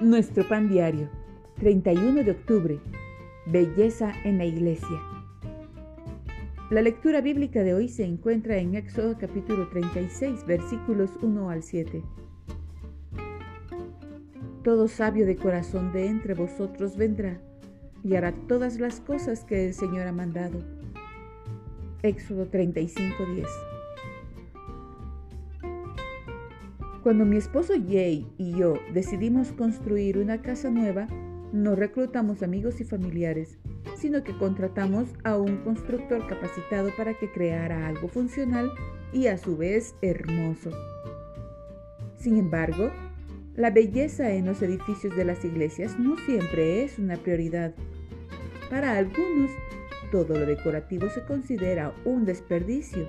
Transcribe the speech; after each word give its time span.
Nuestro 0.00 0.48
pan 0.48 0.70
diario, 0.70 1.10
31 1.58 2.24
de 2.24 2.30
octubre. 2.30 2.80
Belleza 3.44 4.14
en 4.24 4.38
la 4.38 4.46
iglesia. 4.46 4.98
La 6.70 6.80
lectura 6.80 7.20
bíblica 7.20 7.62
de 7.62 7.74
hoy 7.74 7.90
se 7.90 8.06
encuentra 8.06 8.56
en 8.56 8.76
Éxodo 8.76 9.18
capítulo 9.18 9.68
36, 9.68 10.46
versículos 10.46 11.10
1 11.20 11.50
al 11.50 11.62
7. 11.62 12.02
Todo 14.64 14.88
sabio 14.88 15.26
de 15.26 15.36
corazón 15.36 15.92
de 15.92 16.06
entre 16.06 16.32
vosotros 16.32 16.96
vendrá 16.96 17.38
y 18.02 18.14
hará 18.14 18.32
todas 18.48 18.80
las 18.80 19.00
cosas 19.00 19.44
que 19.44 19.66
el 19.66 19.74
Señor 19.74 20.06
ha 20.06 20.12
mandado. 20.12 20.60
Éxodo 22.02 22.46
35, 22.46 23.26
10. 23.34 23.46
Cuando 27.02 27.24
mi 27.24 27.38
esposo 27.38 27.72
Jay 27.88 28.30
y 28.36 28.52
yo 28.58 28.74
decidimos 28.92 29.52
construir 29.52 30.18
una 30.18 30.42
casa 30.42 30.68
nueva, 30.68 31.06
no 31.50 31.74
reclutamos 31.74 32.42
amigos 32.42 32.78
y 32.82 32.84
familiares, 32.84 33.58
sino 33.96 34.22
que 34.22 34.36
contratamos 34.36 35.08
a 35.24 35.38
un 35.38 35.56
constructor 35.64 36.26
capacitado 36.26 36.90
para 36.98 37.14
que 37.14 37.32
creara 37.32 37.88
algo 37.88 38.08
funcional 38.08 38.70
y 39.14 39.28
a 39.28 39.38
su 39.38 39.56
vez 39.56 39.94
hermoso. 40.02 40.70
Sin 42.18 42.36
embargo, 42.36 42.90
la 43.56 43.70
belleza 43.70 44.32
en 44.32 44.44
los 44.44 44.60
edificios 44.60 45.16
de 45.16 45.24
las 45.24 45.42
iglesias 45.42 45.98
no 45.98 46.18
siempre 46.18 46.84
es 46.84 46.98
una 46.98 47.16
prioridad. 47.16 47.74
Para 48.68 48.98
algunos, 48.98 49.50
todo 50.12 50.38
lo 50.38 50.44
decorativo 50.44 51.08
se 51.08 51.24
considera 51.24 51.94
un 52.04 52.26
desperdicio 52.26 53.08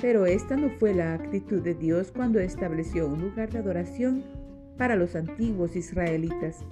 pero 0.00 0.26
esta 0.26 0.56
no 0.56 0.70
fue 0.70 0.94
la 0.94 1.14
actitud 1.14 1.60
de 1.60 1.74
Dios 1.74 2.10
cuando 2.14 2.40
estableció 2.40 3.06
un 3.06 3.20
lugar 3.20 3.50
de 3.50 3.58
adoración 3.58 4.22
para 4.78 4.96
los 4.96 5.14
antiguos 5.14 5.76
israelitas. 5.76 6.64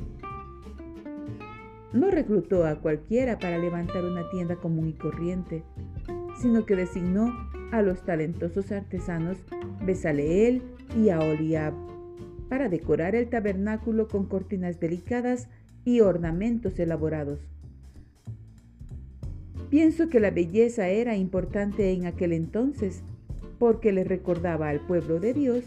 No 1.92 2.10
reclutó 2.10 2.66
a 2.66 2.76
cualquiera 2.76 3.38
para 3.38 3.58
levantar 3.58 4.04
una 4.04 4.28
tienda 4.30 4.56
común 4.56 4.88
y 4.88 4.92
corriente, 4.92 5.62
sino 6.40 6.64
que 6.64 6.76
designó 6.76 7.32
a 7.70 7.82
los 7.82 8.02
talentosos 8.04 8.72
artesanos 8.72 9.38
Besaleel 9.84 10.62
y 10.96 11.10
Aholiab 11.10 11.74
para 12.48 12.68
decorar 12.68 13.14
el 13.14 13.28
tabernáculo 13.28 14.08
con 14.08 14.26
cortinas 14.26 14.80
delicadas 14.80 15.48
y 15.84 16.00
ornamentos 16.00 16.78
elaborados. 16.78 17.40
Pienso 19.68 20.08
que 20.08 20.18
la 20.18 20.30
belleza 20.30 20.88
era 20.88 21.14
importante 21.14 21.92
en 21.92 22.06
aquel 22.06 22.32
entonces 22.32 23.02
porque 23.58 23.92
le 23.92 24.04
recordaba 24.04 24.68
al 24.68 24.80
pueblo 24.80 25.20
de 25.20 25.34
Dios 25.34 25.64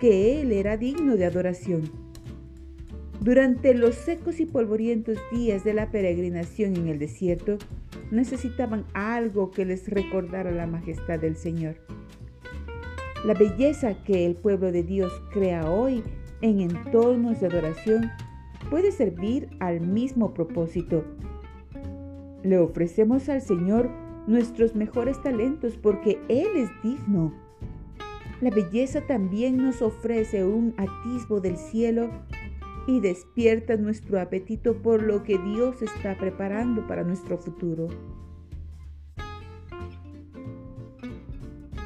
que 0.00 0.40
Él 0.40 0.52
era 0.52 0.76
digno 0.76 1.16
de 1.16 1.26
adoración. 1.26 1.82
Durante 3.20 3.74
los 3.74 3.96
secos 3.96 4.40
y 4.40 4.46
polvorientos 4.46 5.18
días 5.30 5.62
de 5.62 5.74
la 5.74 5.90
peregrinación 5.90 6.74
en 6.76 6.88
el 6.88 6.98
desierto, 6.98 7.58
necesitaban 8.10 8.86
algo 8.94 9.50
que 9.50 9.66
les 9.66 9.88
recordara 9.88 10.50
la 10.50 10.66
majestad 10.66 11.18
del 11.18 11.36
Señor. 11.36 11.76
La 13.26 13.34
belleza 13.34 14.02
que 14.04 14.24
el 14.24 14.36
pueblo 14.36 14.72
de 14.72 14.82
Dios 14.82 15.12
crea 15.32 15.70
hoy 15.70 16.02
en 16.40 16.60
entornos 16.60 17.40
de 17.40 17.48
adoración 17.48 18.10
puede 18.70 18.92
servir 18.92 19.50
al 19.58 19.82
mismo 19.82 20.32
propósito. 20.32 21.04
Le 22.42 22.58
ofrecemos 22.58 23.28
al 23.28 23.42
Señor 23.42 23.90
nuestros 24.30 24.74
mejores 24.74 25.20
talentos 25.22 25.76
porque 25.76 26.20
Él 26.28 26.48
es 26.56 26.70
digno. 26.82 27.34
La 28.40 28.50
belleza 28.50 29.02
también 29.06 29.58
nos 29.58 29.82
ofrece 29.82 30.44
un 30.44 30.74
atisbo 30.78 31.40
del 31.40 31.56
cielo 31.56 32.08
y 32.86 33.00
despierta 33.00 33.76
nuestro 33.76 34.20
apetito 34.20 34.80
por 34.80 35.02
lo 35.02 35.22
que 35.22 35.36
Dios 35.36 35.82
está 35.82 36.16
preparando 36.16 36.86
para 36.86 37.04
nuestro 37.04 37.36
futuro. 37.36 37.88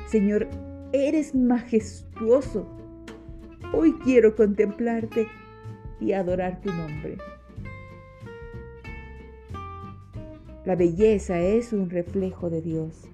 Señor, 0.07 0.49
eres 0.93 1.35
majestuoso. 1.35 2.69
Hoy 3.73 3.95
quiero 4.05 4.37
contemplarte 4.37 5.27
y 6.01 6.13
adorar 6.13 6.61
tu 6.61 6.71
nombre. 6.71 7.19
La 10.65 10.77
belleza 10.77 11.41
es 11.43 11.75
un 11.75 11.91
reflejo 11.91 12.49
de 12.49 12.63
Dios. 12.63 13.07